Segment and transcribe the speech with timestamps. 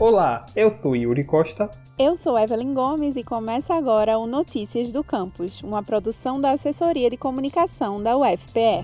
[0.00, 1.70] Olá, eu sou Yuri Costa.
[1.98, 7.10] Eu sou Evelyn Gomes e começa agora o Notícias do Campus, uma produção da Assessoria
[7.10, 8.80] de Comunicação da UFPE.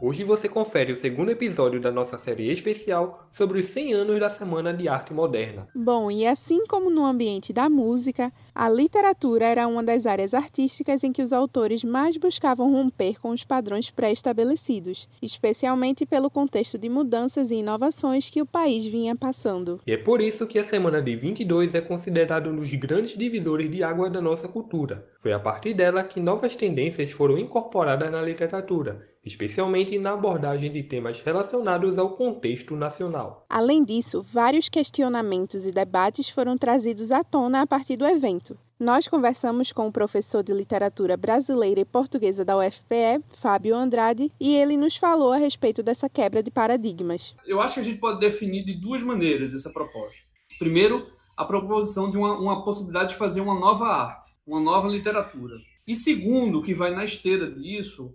[0.00, 4.30] Hoje você confere o segundo episódio da nossa série especial sobre os 100 anos da
[4.30, 5.66] Semana de Arte Moderna.
[5.74, 11.02] Bom, e assim como no ambiente da música, a literatura era uma das áreas artísticas
[11.02, 16.88] em que os autores mais buscavam romper com os padrões pré-estabelecidos, especialmente pelo contexto de
[16.88, 19.80] mudanças e inovações que o país vinha passando.
[19.84, 23.68] E é por isso que a Semana de 22 é considerado um dos grandes divisores
[23.68, 25.08] de água da nossa cultura.
[25.18, 30.82] Foi a partir dela que novas tendências foram incorporadas na literatura especialmente na abordagem de
[30.82, 33.46] temas relacionados ao contexto nacional.
[33.48, 38.58] Além disso, vários questionamentos e debates foram trazidos à tona a partir do evento.
[38.80, 44.54] Nós conversamos com o professor de literatura brasileira e portuguesa da UFPE, Fábio Andrade, e
[44.54, 47.34] ele nos falou a respeito dessa quebra de paradigmas.
[47.44, 50.16] Eu acho que a gente pode definir de duas maneiras essa proposta.
[50.58, 55.56] Primeiro, a proposição de uma, uma possibilidade de fazer uma nova arte, uma nova literatura.
[55.86, 58.14] E segundo, que vai na esteira disso,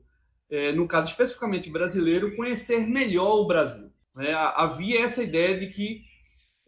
[0.53, 3.91] é, no caso especificamente brasileiro, conhecer melhor o Brasil.
[4.15, 4.31] Né?
[4.33, 6.03] Havia essa ideia de que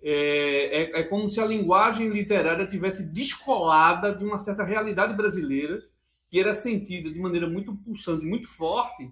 [0.01, 5.81] é, é, é, como se a linguagem literária tivesse descolada de uma certa realidade brasileira,
[6.29, 9.09] que era sentida de maneira muito pulsante, muito forte,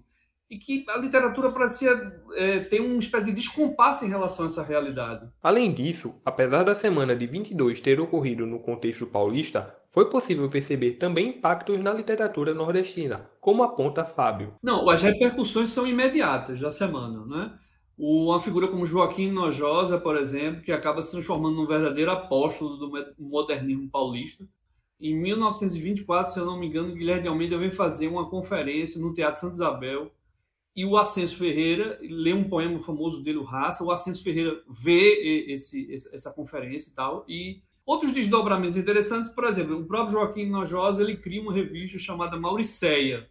[0.50, 4.62] e que a literatura parecia é, ter uma espécie de descompasso em relação a essa
[4.62, 5.28] realidade.
[5.42, 10.92] Além disso, apesar da semana de 22 ter ocorrido no contexto paulista, foi possível perceber
[10.92, 14.54] também impactos na literatura nordestina, como aponta Fábio.
[14.62, 17.58] Não, as repercussões são imediatas da semana, né?
[17.96, 22.92] Uma figura como Joaquim Nojosa, por exemplo, que acaba se transformando num verdadeiro apóstolo do
[23.16, 24.44] modernismo paulista.
[25.00, 29.14] Em 1924, se eu não me engano, Guilherme de Almeida veio fazer uma conferência no
[29.14, 30.10] Teatro Santa Isabel
[30.76, 33.84] e o Ascenso Ferreira lê um poema famoso dele, o Raça.
[33.84, 37.24] O Ascenso Ferreira vê esse, essa conferência e tal.
[37.28, 42.36] E outros desdobramentos interessantes, por exemplo, o próprio Joaquim Nojosa ele cria uma revista chamada
[42.36, 43.30] Mauriceia,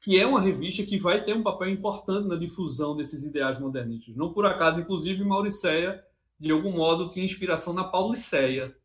[0.00, 4.14] que é uma revista que vai ter um papel importante na difusão desses ideais modernistas.
[4.14, 6.04] Não por acaso, inclusive, Mauriceia,
[6.38, 8.76] de algum modo, tinha inspiração na Pauliceia,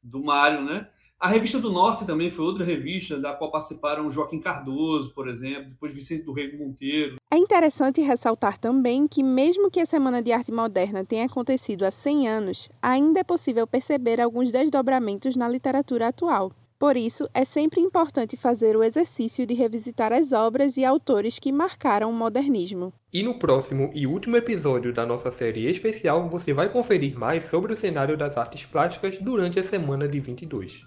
[0.00, 0.88] do Mário, né?
[1.20, 5.70] A Revista do Norte também foi outra revista da qual participaram Joaquim Cardoso, por exemplo,
[5.70, 7.16] depois Vicente do Rei Monteiro.
[7.28, 11.90] É interessante ressaltar também que, mesmo que a Semana de Arte Moderna tenha acontecido há
[11.90, 16.52] 100 anos, ainda é possível perceber alguns desdobramentos na literatura atual.
[16.78, 21.50] Por isso, é sempre importante fazer o exercício de revisitar as obras e autores que
[21.50, 22.92] marcaram o modernismo.
[23.12, 27.72] E no próximo e último episódio da nossa série especial, você vai conferir mais sobre
[27.72, 30.86] o cenário das artes plásticas durante a semana de 22.